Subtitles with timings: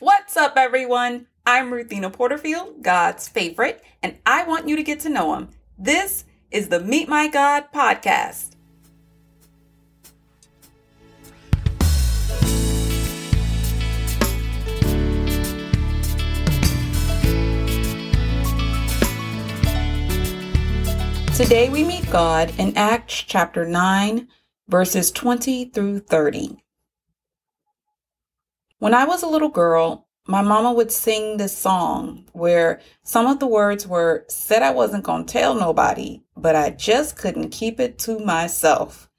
[0.00, 1.26] What's up, everyone?
[1.44, 5.50] I'm Ruthina Porterfield, God's favorite, and I want you to get to know Him.
[5.76, 8.56] This is the Meet My God podcast.
[21.36, 24.28] Today we meet God in Acts chapter 9,
[24.66, 26.64] verses 20 through 30.
[28.80, 33.38] When I was a little girl, my mama would sing this song where some of
[33.38, 37.78] the words were said I wasn't going to tell nobody, but I just couldn't keep
[37.78, 39.10] it to myself.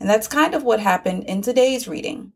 [0.00, 2.32] And that's kind of what happened in today's reading.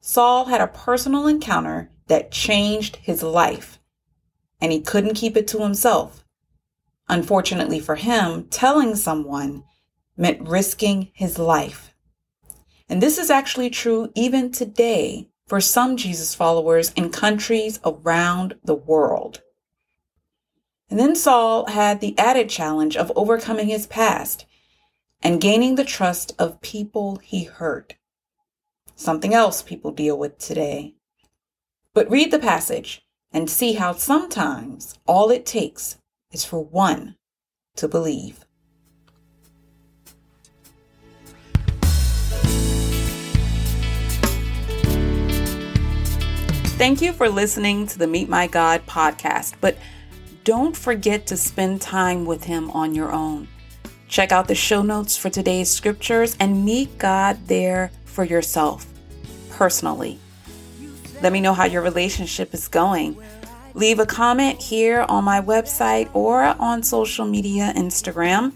[0.00, 3.78] Saul had a personal encounter that changed his life,
[4.60, 6.24] and he couldn't keep it to himself.
[7.08, 9.62] Unfortunately for him, telling someone
[10.16, 11.94] meant risking his life.
[12.88, 18.74] And this is actually true even today for some Jesus followers in countries around the
[18.74, 19.42] world.
[20.90, 24.46] And then Saul had the added challenge of overcoming his past
[25.22, 27.94] and gaining the trust of people he hurt.
[28.94, 30.94] Something else people deal with today.
[31.92, 35.98] But read the passage and see how sometimes all it takes
[36.32, 37.16] is for one
[37.76, 38.45] to believe.
[46.76, 49.78] Thank you for listening to the Meet My God podcast, but
[50.44, 53.48] don't forget to spend time with Him on your own.
[54.08, 58.86] Check out the show notes for today's scriptures and meet God there for yourself,
[59.52, 60.18] personally.
[61.22, 63.16] Let me know how your relationship is going.
[63.72, 68.52] Leave a comment here on my website or on social media, Instagram.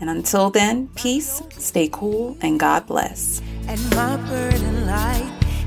[0.00, 3.40] And until then, peace, stay cool, and God bless.
[3.68, 3.78] And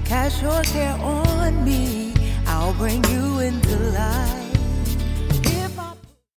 [0.06, 2.14] cast your care on me.
[2.48, 4.45] I'll bring you into light.